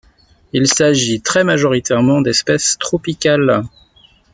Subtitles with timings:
[0.51, 3.61] Il s'agit très majoritairement d'espèces tropicales.